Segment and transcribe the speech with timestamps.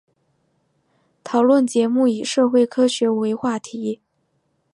[1.23, 4.01] 讨论节目以社会科学为话题。